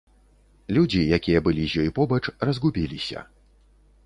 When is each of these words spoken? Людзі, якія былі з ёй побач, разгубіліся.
Людзі, 0.77 1.01
якія 1.17 1.41
былі 1.49 1.67
з 1.75 1.83
ёй 1.83 1.93
побач, 1.99 2.21
разгубіліся. 2.51 3.19